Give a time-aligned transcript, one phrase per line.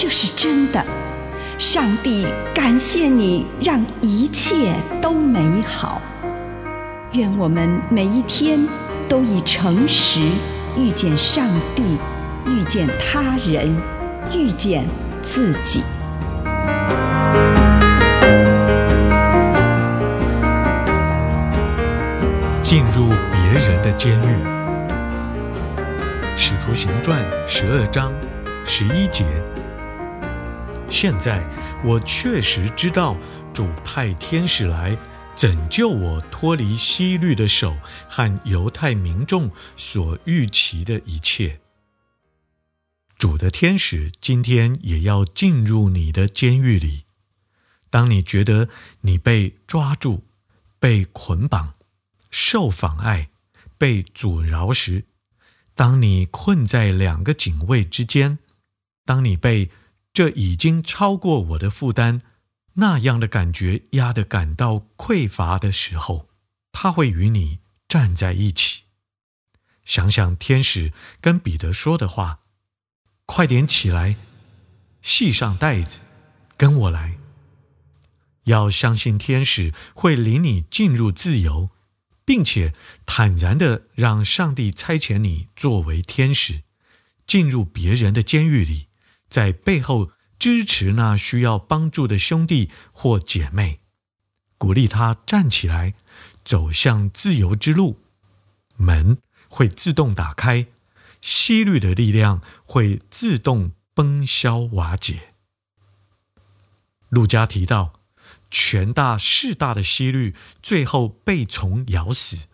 [0.00, 0.80] 这是真的，
[1.58, 6.00] 上帝感谢你，让一切都美好。
[7.14, 8.64] 愿我们每一天
[9.08, 10.20] 都以诚实
[10.76, 11.98] 遇见上帝，
[12.46, 13.76] 遇见他人，
[14.32, 14.84] 遇见
[15.20, 15.82] 自己。
[22.62, 24.32] 进入别人的监狱，
[26.36, 28.12] 《使徒行传》十二章
[28.64, 29.24] 十一节。
[30.90, 31.46] 现在
[31.84, 33.16] 我确实知道，
[33.52, 34.96] 主派天使来
[35.36, 37.76] 拯救我，脱离希律的手
[38.08, 41.60] 和犹太民众所预期的一切。
[43.18, 47.04] 主的天使今天也要进入你的监狱里。
[47.90, 48.68] 当你觉得
[49.02, 50.24] 你被抓住、
[50.78, 51.74] 被捆绑、
[52.30, 53.30] 受妨碍、
[53.76, 55.04] 被阻挠时，
[55.74, 58.38] 当你困在两个警卫之间，
[59.04, 59.70] 当你被
[60.18, 62.22] 这已经超过我的负担，
[62.72, 66.28] 那样的感觉压得感到匮乏的时候，
[66.72, 68.82] 他会与你站在一起。
[69.84, 72.40] 想想天使跟彼得说的话
[73.26, 74.16] ：“快点起来，
[75.02, 76.00] 系上带子，
[76.56, 77.16] 跟我来。”
[78.46, 81.70] 要相信天使会领你进入自由，
[82.24, 82.74] 并且
[83.06, 86.64] 坦然地让上帝差遣你作为天使，
[87.24, 88.87] 进入别人的监狱里。
[89.28, 93.80] 在背后支持那需要帮助的兄弟或姐妹，
[94.56, 95.94] 鼓励他站起来，
[96.44, 98.00] 走向自由之路。
[98.76, 99.18] 门
[99.48, 100.66] 会自动打开，
[101.20, 105.34] 希律的力量会自动崩消瓦解。
[107.08, 108.00] 路加提到，
[108.50, 112.46] 权大势大的希律最后被虫咬死。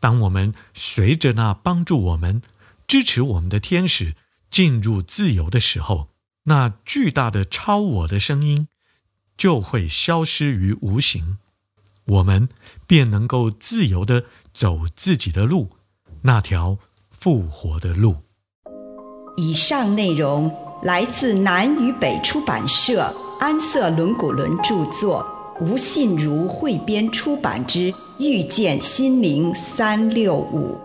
[0.00, 2.42] 当我们随着那帮助我们、
[2.86, 4.16] 支持我们的天使
[4.50, 6.08] 进入自由的时候，
[6.44, 8.68] 那巨大的超我的声音
[9.36, 11.38] 就会消失于无形，
[12.06, 12.48] 我们
[12.86, 15.70] 便能够自由地走自己的路，
[16.22, 16.78] 那条
[17.10, 18.16] 复活的路。
[19.36, 20.52] 以上内容
[20.82, 25.24] 来自南与北出版社安瑟伦古伦著作，
[25.60, 30.78] 吴信如汇编出版之《遇见心灵三六五》。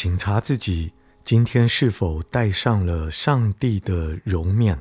[0.00, 0.92] 省察自己
[1.24, 4.78] 今天是否戴上了上帝的容面。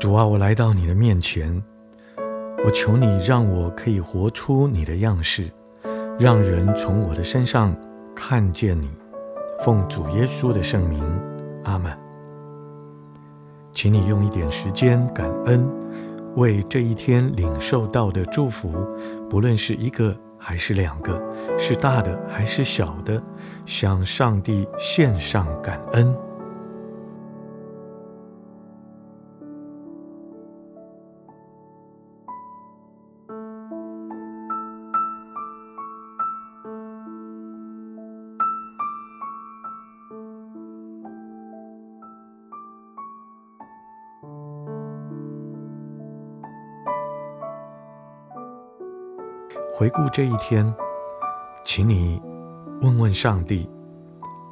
[0.00, 1.62] 主啊，我来到你的面前，
[2.64, 5.48] 我求你让我可以活出你的样式，
[6.18, 7.76] 让人从我的身上
[8.12, 8.90] 看见你。
[9.64, 11.00] 奉主耶稣的圣名，
[11.62, 11.96] 阿门。
[13.70, 15.64] 请你用一点时间感恩，
[16.34, 18.72] 为这一天领受到的祝福，
[19.30, 21.22] 不论是一个还是两个，
[21.56, 23.22] 是大的还是小的，
[23.64, 26.12] 向上帝献上感恩。
[49.82, 50.72] 回顾这一天，
[51.64, 52.22] 请你
[52.82, 53.68] 问问上帝：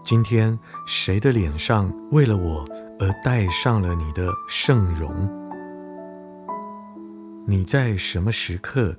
[0.02, 0.58] 今天
[0.88, 2.64] 谁的脸上为了我
[2.98, 5.08] 而带上了你的圣容？
[7.46, 8.92] 你在什么时刻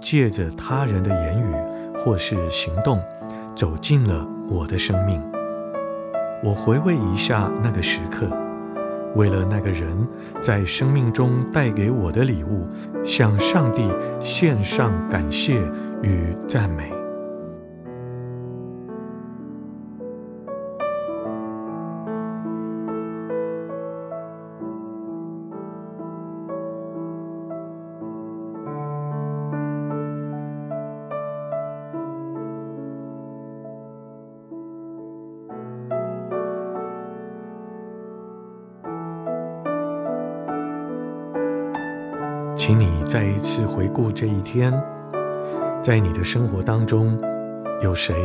[0.00, 1.54] 借着他人的言语
[1.98, 2.98] 或是行动
[3.54, 5.22] 走进了我的生命？
[6.42, 8.26] 我回味一下那个时刻。
[9.14, 9.96] 为了那个人
[10.40, 12.66] 在生命中带给我的礼物，
[13.04, 13.88] 向上帝
[14.20, 15.60] 献上感谢
[16.02, 17.03] 与赞美。
[42.76, 44.72] 请你再一次回顾这一天，
[45.80, 47.16] 在你的生活当中，
[47.80, 48.16] 有谁？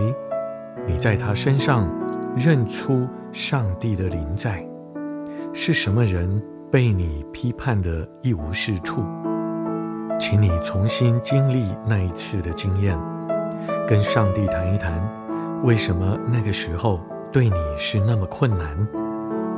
[0.88, 1.88] 你在他身上
[2.36, 4.68] 认出上帝的临在？
[5.54, 6.42] 是什么人
[6.72, 9.04] 被你批判的一无是处？
[10.20, 12.98] 请你重新经历那一次的经验，
[13.88, 15.00] 跟上帝谈一谈，
[15.64, 17.00] 为什么那个时候
[17.32, 18.76] 对你是那么困难？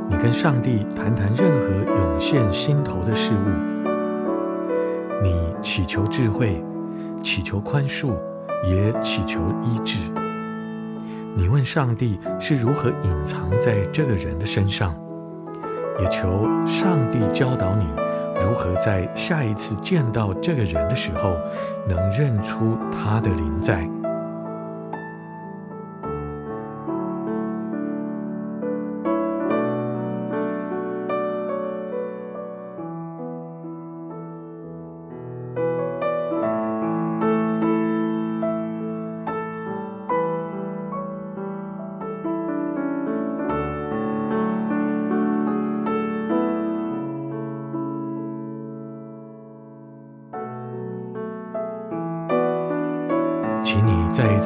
[0.10, 3.71] 你跟上帝谈谈任何涌现心头的事物。
[5.24, 6.64] 你祈求智慧，
[7.22, 8.14] 祈求宽恕，
[8.64, 10.00] 也祈求医治。
[11.36, 14.96] 你问上帝是如何隐藏在这个人的身上，
[16.00, 17.86] 也求上帝教导你
[18.44, 21.36] 如何在下一次见到这个人的时候，
[21.88, 23.88] 能认出他的灵在。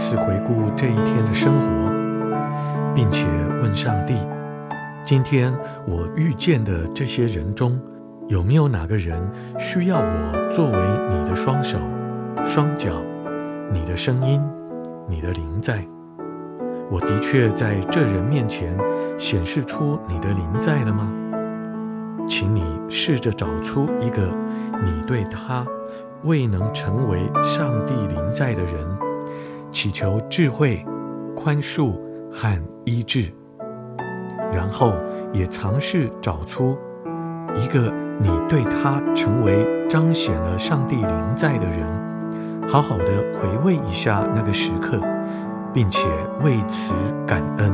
[0.07, 3.25] 次回顾这一天的生活，并且
[3.63, 4.13] 问上帝：
[5.03, 5.51] 今天
[5.87, 7.79] 我遇见的这些人中，
[8.27, 9.19] 有没有哪个人
[9.57, 10.77] 需要我作为
[11.09, 11.79] 你的双手、
[12.45, 13.01] 双脚、
[13.73, 14.39] 你的声音、
[15.09, 15.83] 你的灵在？
[16.91, 18.77] 我的确在这人面前
[19.17, 21.11] 显示出你的灵在了吗？
[22.29, 24.21] 请你试着找出一个
[24.83, 25.65] 你对他
[26.25, 29.04] 未能成为上帝灵在的人。
[29.75, 30.81] 祈求智慧、
[31.35, 31.99] 宽恕
[32.31, 33.29] 和医治，
[34.53, 34.93] 然后
[35.33, 36.77] 也尝试找出
[37.57, 41.85] 一个你对他成为彰显了上帝灵在的人，
[42.69, 44.97] 好好的回味一下那个时刻，
[45.73, 46.07] 并且
[46.41, 46.93] 为此
[47.27, 47.69] 感恩。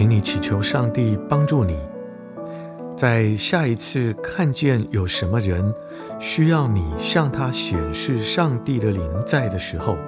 [0.00, 1.76] 请你祈求上帝帮助你，
[2.96, 5.74] 在下一次看见有什么人
[6.18, 9.98] 需要你向他显示上帝的灵在的时候，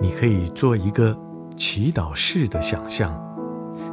[0.00, 1.18] 你可以做一个
[1.56, 3.12] 祈祷式的想象，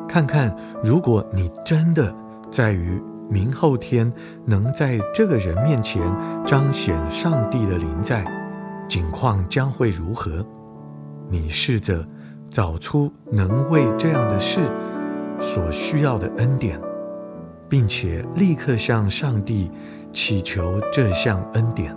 [0.08, 2.14] 看看，如果你真的
[2.52, 4.14] 在于明后天
[4.46, 6.00] 能在这个人面前
[6.46, 8.24] 彰显上帝的灵在，
[8.88, 10.46] 景况将会如何？
[11.30, 12.08] 你试着
[12.52, 14.60] 找出能为这样的事
[15.40, 16.80] 所需要的恩典，
[17.70, 19.70] 并且立刻向上帝
[20.12, 21.96] 祈求这项恩典。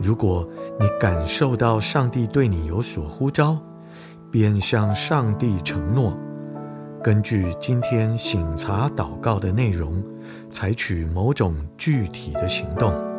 [0.00, 0.48] 如果
[0.78, 3.56] 你感受到上帝对你有所呼召，
[4.30, 6.12] 便向上帝承诺，
[7.02, 10.02] 根据今天醒察祷告的内容，
[10.50, 13.13] 采取某种具体的行动。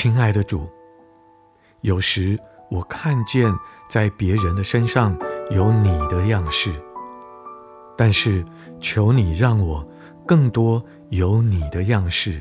[0.00, 0.70] 亲爱的主，
[1.80, 2.38] 有时
[2.70, 3.52] 我看见
[3.88, 5.18] 在别人的身上
[5.50, 6.70] 有你的样式，
[7.96, 8.44] 但是
[8.78, 9.84] 求你让我
[10.24, 12.40] 更多有你的样式，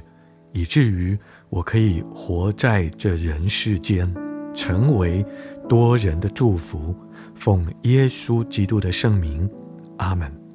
[0.52, 1.18] 以至于
[1.50, 4.08] 我可以活在这人世间，
[4.54, 5.26] 成为
[5.68, 6.96] 多人的祝福。
[7.34, 9.50] 奉耶稣基督的圣名，
[9.98, 10.47] 阿门。